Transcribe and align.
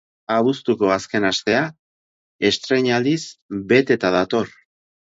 Abuztuko 0.35 0.89
azken 0.95 1.27
astea 1.29 1.61
estreinaldiz 2.51 3.21
beteta 3.75 4.15
dator. 4.19 4.53